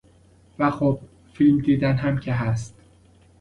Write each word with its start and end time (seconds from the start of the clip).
و 0.59 0.71
خب 0.71 0.99
فیلم 1.33 1.59
دیدن 1.61 1.95
هم 1.95 2.17
که 2.19 2.33
هست. 2.33 2.75